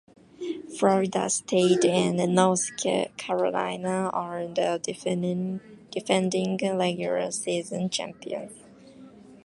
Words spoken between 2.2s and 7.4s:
North Carolina are the defending regular